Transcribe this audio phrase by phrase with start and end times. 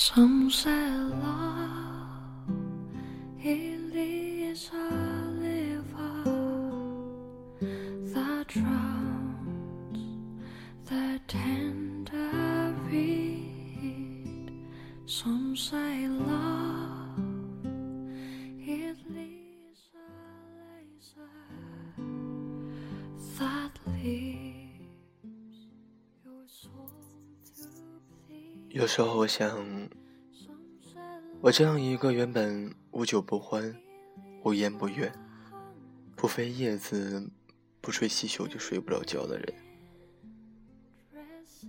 [0.00, 2.46] Some say love
[3.42, 4.90] it is a
[5.42, 6.22] river
[8.14, 9.98] that drowns
[10.88, 14.52] the tender reed.
[15.06, 17.18] Some say love
[18.60, 20.10] it is a
[20.62, 21.34] laser
[23.40, 25.58] that leaves
[26.24, 26.88] your soul
[27.56, 27.68] to
[28.28, 28.70] bleed.
[28.70, 29.58] 有时候我想，
[31.40, 33.80] 我这样一个原本无酒不欢、
[34.42, 35.12] 无言不悦、
[36.16, 37.30] 不飞叶子、
[37.80, 39.54] 不吹细袖就睡不着觉的人，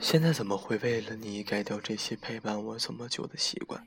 [0.00, 3.86] 现在怎么会为了你改掉这些陪伴我这么久的习惯，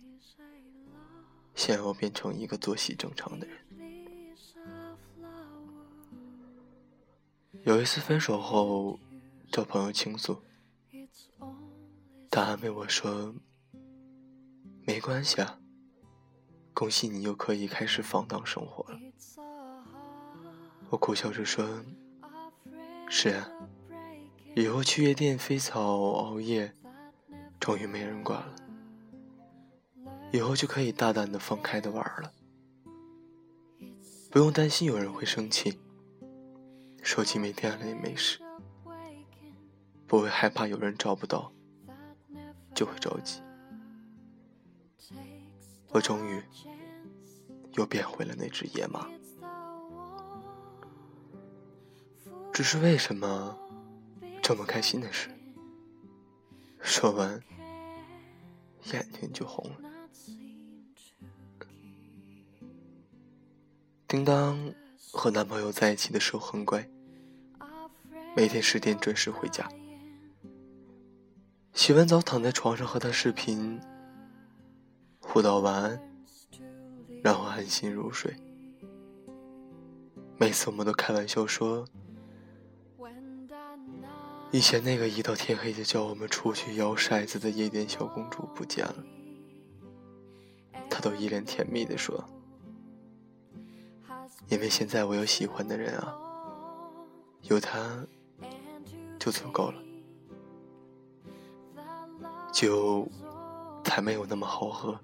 [1.56, 3.58] 想要变成一个作息正常的人？
[7.64, 9.00] 有一次分手后，
[9.52, 10.44] 找朋友倾诉，
[12.30, 13.34] 他安慰我说
[14.86, 15.60] ：“没关系啊，
[16.74, 19.00] 恭喜你又可以开始放荡生活了。”
[20.90, 21.66] 我苦笑着说
[23.08, 23.50] ：“是啊，
[24.56, 26.74] 以后去夜店飞草熬夜，
[27.60, 28.56] 终于没人管了。
[30.32, 32.34] 以后就可以大胆的放开的玩了，
[34.30, 35.80] 不用担心有人会生气。
[37.04, 38.40] 手机没电了也没事，
[40.08, 41.52] 不会害怕有人找不到，
[42.76, 43.42] 就会着急。
[45.92, 46.42] 我终于
[47.74, 49.08] 又变回了那只野马。
[52.54, 53.58] 只是为什么
[54.42, 55.30] 这么开心的事？
[56.82, 57.42] 说完，
[58.92, 59.78] 眼睛就红了。
[64.08, 64.74] 叮当
[65.12, 66.86] 和男朋友在一起的时候很乖，
[68.36, 69.70] 每天十点准时回家。
[71.74, 73.80] 洗完澡躺在床上和他视频，
[75.22, 76.02] 互道晚安，
[77.24, 78.36] 然后安心入睡。
[80.38, 81.86] 每次我们都开玩笑说，
[84.52, 88.96] 以前那个一到天黑就叫我们出去摇骰子的夜店小公主不见了。
[90.90, 92.22] 他都一脸甜蜜地说。
[94.50, 96.14] 因为现在我有喜欢的人啊，
[97.44, 98.06] 有他
[99.18, 99.82] 就足够了，
[102.52, 103.08] 酒
[103.86, 105.00] 才没有那么好喝，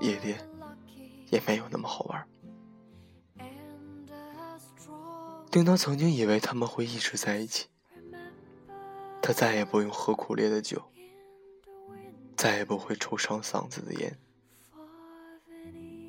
[0.00, 0.48] 夜店
[1.30, 2.26] 也没有那么好玩。
[5.50, 7.68] 叮当曾经以为他们会一直在一起，
[9.20, 10.92] 他再也不用喝苦烈的酒，
[12.36, 14.18] 再也不会抽伤嗓子的烟。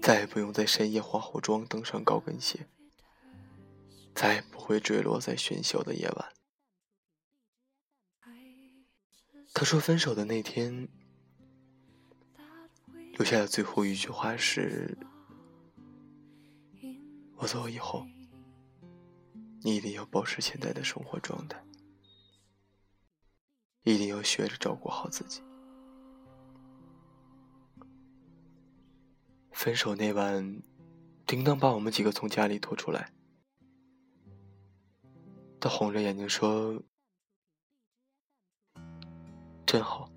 [0.02, 2.68] 再也不用在深夜化好妆登上高跟鞋，
[4.16, 6.34] 再也不会坠落在喧嚣的夜晚。
[9.54, 10.88] 他说分手的那天，
[13.22, 14.98] 留下的最后一句话是
[17.38, 18.04] ：“我走以后，
[19.62, 21.64] 你一定要保持现在的生活状态，
[23.84, 25.44] 一定要学着照顾好自己。”
[29.54, 30.64] 分手那晚，
[31.28, 33.14] 叮当把我们几个从家里拖出来，
[35.60, 36.82] 他红着眼睛说
[39.68, 40.10] ：“真好，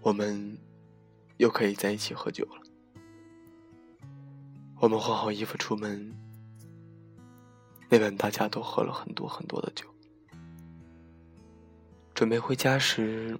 [0.00, 0.56] 我们
[1.36, 2.62] 又可以在一起喝酒了。”
[4.80, 6.14] 我们换好衣服出门，
[7.88, 9.86] 那晚大家都喝了很多很多的酒。
[12.12, 13.38] 准备回家时，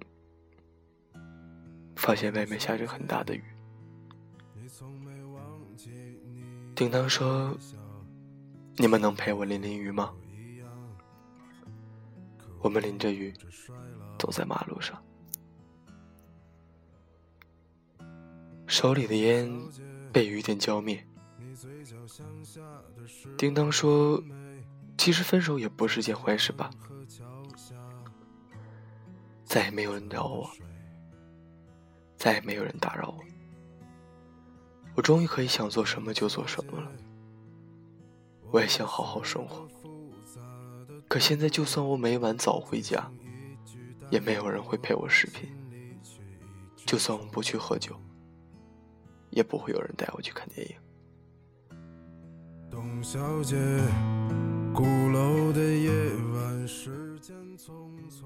[1.95, 3.43] 发现外面下着很大的雨。
[6.75, 7.55] 叮当说
[8.77, 10.11] ：“你们能陪我淋淋雨吗？”
[12.59, 13.31] 我们淋着雨
[14.17, 14.99] 走在马路上，
[18.67, 19.51] 手里的烟
[20.11, 21.05] 被雨点浇灭。
[23.37, 24.21] 叮当说
[24.97, 26.69] ：“其实分手也不是件坏事吧？
[29.43, 30.49] 再也没有人找我，
[32.17, 33.23] 再也没有人打扰我。”
[34.95, 36.89] 我终于可以想做什么就做什么了，
[38.51, 39.67] 我也想好好生活。
[41.07, 43.11] 可现在，就算我每晚早回家，
[44.09, 45.49] 也没有人会陪我视频；
[46.85, 47.95] 就算我不去喝酒，
[49.29, 50.75] 也不会有人带我去看电影。
[52.69, 53.55] 董小姐，
[54.73, 55.91] 鼓楼的夜
[56.33, 57.69] 晚，时间匆
[58.09, 58.25] 匆。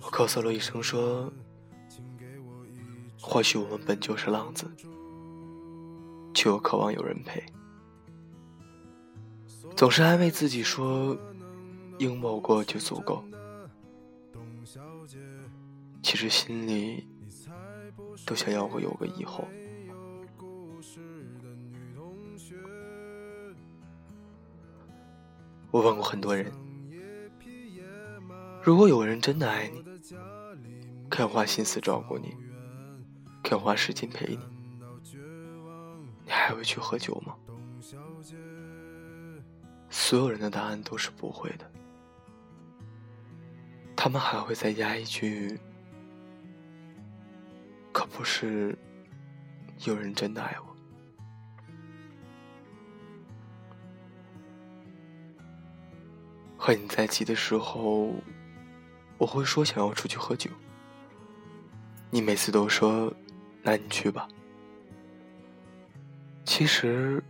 [0.00, 1.32] 我咳嗽了一声说
[3.20, 4.70] ：“或许我们本就是浪子。”
[6.36, 7.40] 却又渴望有人陪，
[9.76, 11.16] 总是安慰自己说，
[11.98, 13.24] 拥抱过就足够。
[16.02, 17.06] 其实心里
[18.26, 19.46] 都想要过有个以后。
[25.74, 26.52] 我问过很多人，
[28.62, 29.84] 如果有人真的爱你，
[31.10, 32.32] 肯花心思照顾你，
[33.42, 34.38] 肯花时间陪你，
[36.24, 37.34] 你还会去喝酒吗？
[39.90, 41.68] 所有人的答案都是不会的。
[43.96, 45.58] 他们还会再加一句
[47.90, 48.78] ：“可不是，
[49.84, 50.73] 有人真的爱我。”
[56.66, 58.10] 和你在一起的时候，
[59.18, 60.50] 我会说想要出去喝酒。
[62.08, 63.12] 你每次都说
[63.62, 64.26] ：“那你去吧。”
[66.42, 67.22] 其实，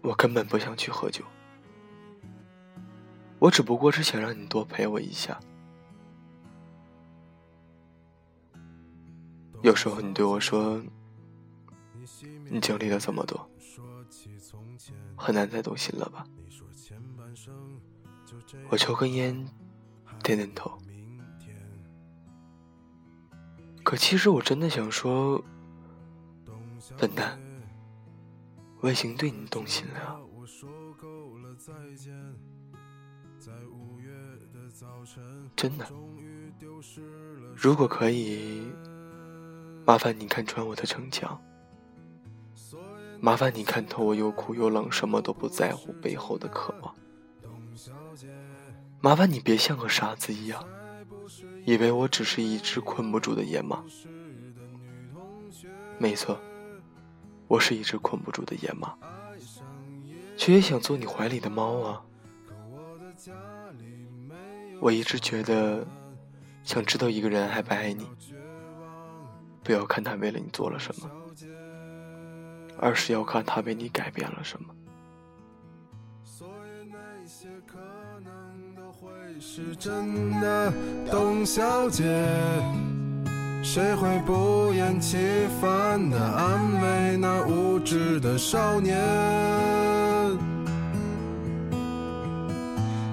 [0.00, 1.22] 我根本不想去喝酒。
[3.38, 5.38] 我只不过是想让你多陪我一下。
[9.60, 10.82] 有时候你对我说
[12.48, 13.50] ：“你经历了这么多，
[15.14, 16.24] 很难再动心了吧？”
[18.68, 19.46] 我抽根烟，
[20.22, 20.70] 点点头。
[23.82, 25.42] 可其实我真的想说，
[26.96, 27.38] 笨蛋，
[28.80, 30.20] 我已经对你动心了。
[35.56, 35.86] 真的，
[37.54, 38.66] 如果可以，
[39.84, 41.40] 麻烦你看穿我的逞强，
[43.20, 46.94] 麻烦你看透我又苦又冷，什么都不在乎背后的渴望。
[49.02, 50.64] 麻烦你别像个傻子一样，
[51.64, 53.82] 以为我只是一只困不住的野马。
[55.98, 56.40] 没错，
[57.48, 58.94] 我是一只困不住的野马，
[60.36, 62.00] 却也想做你怀里的猫啊。
[64.80, 65.84] 我一直觉得，
[66.62, 68.08] 想知道一个人爱不爱你，
[69.64, 71.10] 不要看他为了你做了什么，
[72.78, 74.72] 而是要看他为你改变了什么。
[79.54, 80.72] 是真的，
[81.10, 82.02] 董小姐，
[83.62, 85.18] 谁会不厌其
[85.60, 88.98] 烦的安慰那无知的少年？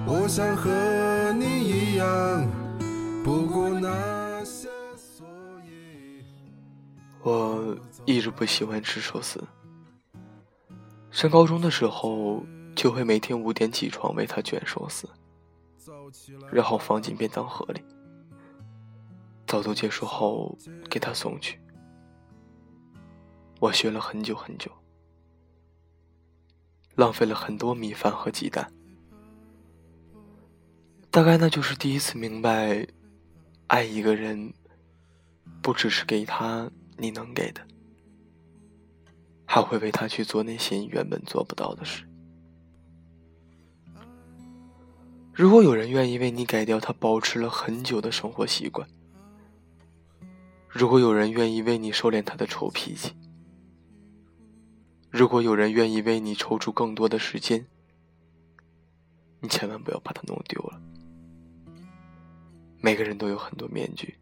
[0.08, 0.70] 我想和
[1.38, 2.48] 你一样，
[3.22, 5.28] 不顾那些，所
[5.66, 6.24] 以。
[7.22, 7.76] 我
[8.06, 9.44] 一直不喜欢吃寿司。
[11.12, 12.42] 上高中的时候，
[12.78, 15.06] 就会每天五点起床为他卷寿司。
[16.52, 17.82] 然后放进便当盒里。
[19.48, 20.58] 早读结束后，
[20.90, 21.60] 给他送去。
[23.60, 24.72] 我学了很久很久，
[26.96, 28.72] 浪费了很多米饭和鸡蛋。
[31.12, 32.88] 大概那就是第一次明白，
[33.68, 34.54] 爱一个人，
[35.62, 37.62] 不只是给他你能给的，
[39.46, 42.09] 还会为他去做那些原本做不到的事。
[45.40, 48.86] 如果有人愿意为你改掉他保持了很久的生活习惯，
[50.68, 53.16] 如果有人愿意为你收敛他的臭脾气，
[55.10, 57.66] 如果有人愿意为你抽出更多的时间，
[59.40, 60.82] 你千万不要把他弄丢了。
[62.82, 64.20] 每个人都有很多面具，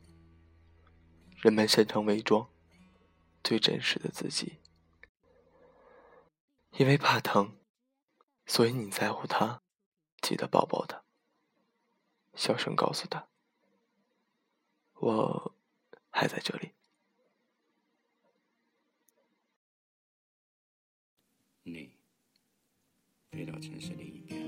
[1.37, 2.47] 人们擅长伪装
[3.43, 4.59] 最真实的自己，
[6.77, 7.57] 因为怕疼，
[8.45, 9.63] 所以你在乎他，
[10.21, 11.06] 记得抱抱他。
[12.37, 13.27] 小声告诉他
[15.01, 15.55] ：“我
[16.11, 16.69] 还在这里。”
[21.63, 21.89] 你
[23.31, 24.39] 飞到城市另一边，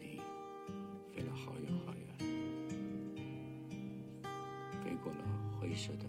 [0.00, 0.22] 你
[1.14, 2.06] 飞了好远好远，
[4.82, 5.18] 飞过了
[5.60, 6.06] 灰色的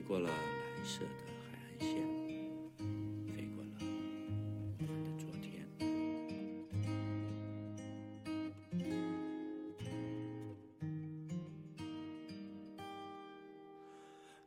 [0.00, 0.34] 飞过了蓝
[0.82, 1.08] 色的
[1.52, 1.90] 海岸线，
[3.36, 3.84] 飞过了我
[4.82, 5.68] 们的昨天。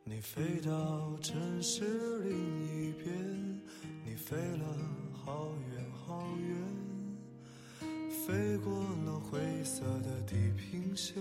[0.04, 2.34] 你飞到城市另
[2.66, 3.62] 一边，
[4.04, 4.66] 你飞了
[5.14, 6.50] 好远好远，
[8.26, 8.74] 飞过
[9.06, 11.14] 了灰色的地平线，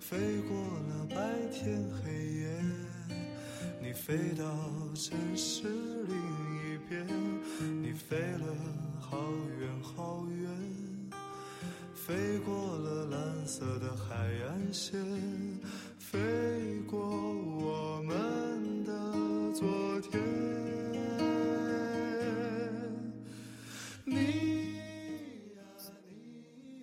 [0.00, 0.56] 飞过
[0.88, 2.85] 了白天黑夜。
[3.96, 4.44] 飞到
[4.94, 5.64] 城市
[6.06, 7.04] 另一边
[7.82, 8.54] 你飞了
[9.00, 9.16] 好
[9.58, 11.10] 远好远
[11.94, 14.14] 飞过了蓝色的海
[14.46, 15.02] 岸线
[15.98, 16.18] 飞
[16.86, 18.92] 过我们的
[19.54, 19.66] 昨
[20.02, 20.22] 天
[24.04, 24.76] 你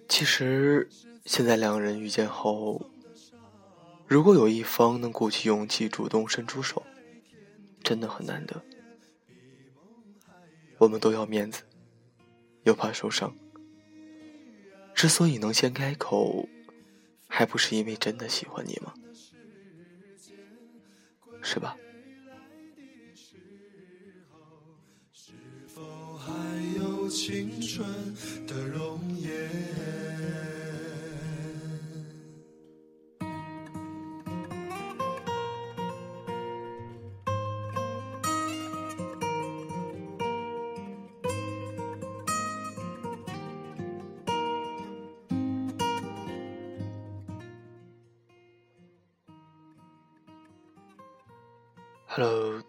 [0.10, 0.89] 其实
[1.25, 2.82] 现在两个人遇见后
[4.08, 6.84] 如果有一方能鼓起勇气主动伸出手
[7.83, 8.63] 真的很难得。
[10.77, 11.63] 我们都要面子，
[12.63, 13.35] 又怕受伤。
[14.95, 16.47] 之所以能先开口，
[17.27, 18.93] 还不是因为真的喜欢你吗？
[21.41, 21.77] 是吧？
[27.09, 27.87] 青春
[28.47, 28.55] 的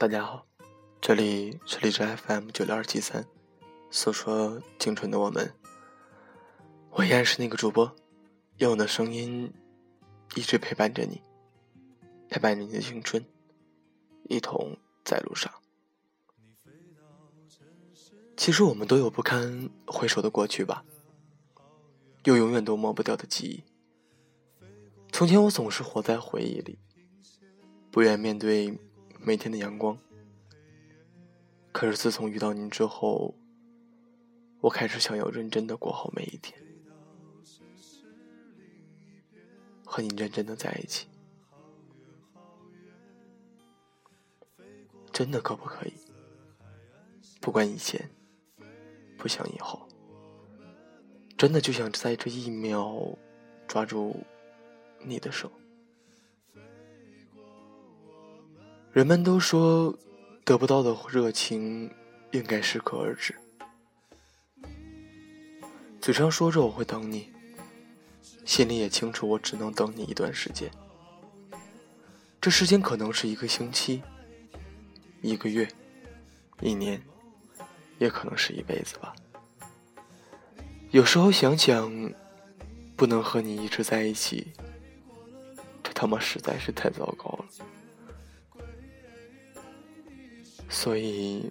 [0.04, 0.46] 大家好，
[1.00, 3.26] 这里是荔枝 FM 九六二七三，
[3.90, 5.50] 诉说青春的我们。
[6.90, 7.90] 我依然是那个主播，
[8.58, 9.50] 用我的声音
[10.34, 11.22] 一直陪伴着你，
[12.28, 13.24] 陪伴着你的青春，
[14.24, 15.50] 一同在路上。
[18.36, 20.84] 其实我们都有不堪回首的过去吧，
[22.24, 23.64] 有永远都抹不掉的记忆。
[25.10, 26.78] 从前我总是活在回忆里，
[27.90, 28.78] 不愿面对。
[29.26, 29.98] 每天的阳光，
[31.72, 33.34] 可是自从遇到您之后，
[34.60, 36.62] 我开始想要认真的过好每一天，
[39.82, 41.06] 和你认真的在一起，
[45.10, 45.94] 真的可不可以？
[47.40, 48.06] 不管以前，
[49.16, 49.88] 不想以后，
[51.38, 52.94] 真的就想在这一秒
[53.66, 54.22] 抓住
[55.02, 55.50] 你的手。
[58.94, 59.92] 人们都说，
[60.44, 61.90] 得不到的热情
[62.30, 63.34] 应该适可而止。
[66.00, 67.28] 嘴上说着我会等你，
[68.44, 70.70] 心里也清楚我只能等你一段时间。
[72.40, 74.00] 这时间可能是一个星期、
[75.22, 75.68] 一个月、
[76.60, 77.02] 一年，
[77.98, 79.12] 也可能是一辈子吧。
[80.92, 82.14] 有时候想想，
[82.94, 84.52] 不能和你一直在一起，
[85.82, 87.44] 这他妈实在是太糟糕了。
[90.84, 91.50] 所以，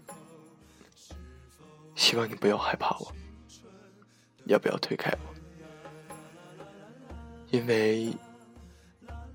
[1.96, 3.12] 希望你不要害怕我，
[4.46, 5.34] 也不要推开我？
[7.50, 8.14] 因为，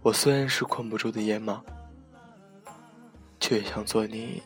[0.00, 1.60] 我虽然是困不住的野马，
[3.40, 4.40] 却也想做你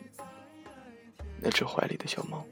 [1.38, 2.42] 那只怀里的小猫。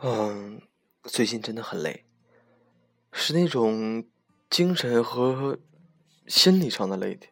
[0.00, 0.62] 嗯，
[1.02, 2.04] 最近真的很累，
[3.10, 4.06] 是那种
[4.48, 5.58] 精神和
[6.28, 7.26] 心理上的累的。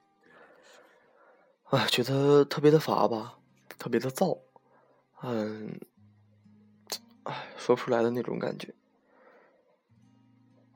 [1.67, 3.39] 啊，觉得特别的乏吧，
[3.79, 4.41] 特别的燥，
[5.23, 5.79] 嗯，
[7.23, 8.75] 哎，说不出来的那种感觉。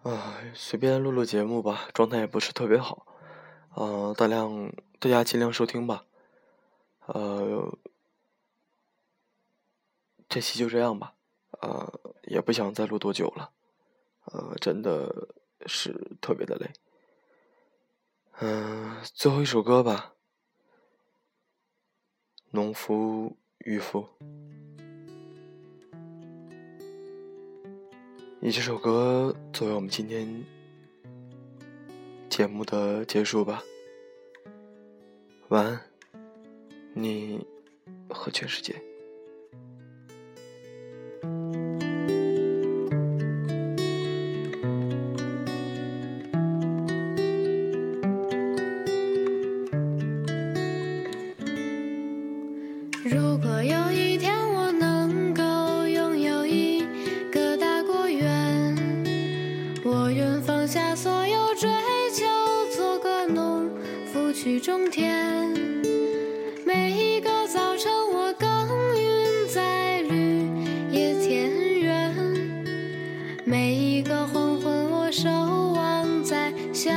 [0.02, 3.04] 哎，随便录录节目吧，状态也不是特别好，
[3.74, 6.04] 呃，大量大家尽量收听吧，
[7.06, 7.76] 呃，
[10.28, 11.14] 这期就这样吧。
[11.60, 13.50] 呃，也不想再录多久了，
[14.24, 15.28] 呃，真的
[15.66, 16.70] 是特别的累。
[18.40, 20.14] 嗯，最后一首歌吧，
[22.50, 24.00] 《农夫渔夫》。
[28.40, 30.42] 以这首歌作为我们今天
[32.30, 33.62] 节目的结束吧。
[35.48, 35.80] 晚安，
[36.94, 37.46] 你
[38.08, 38.89] 和全世界。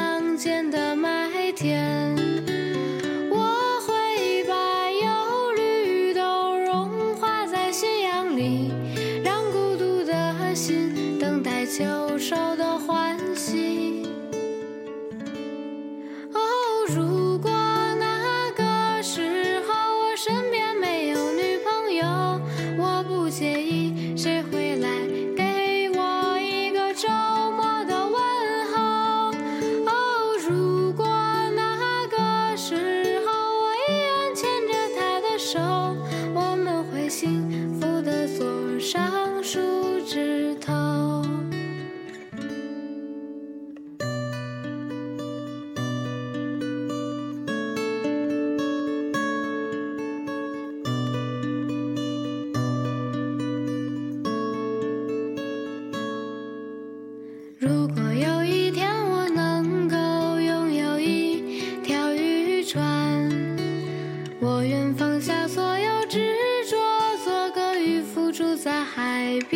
[0.03, 2.32] 乡间的麦田。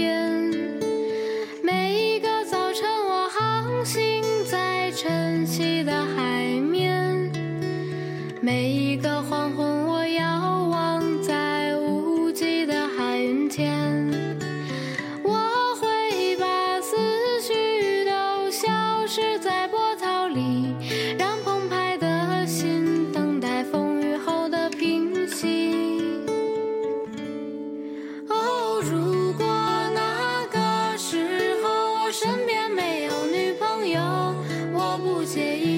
[0.07, 0.46] 海
[35.27, 35.76] 介意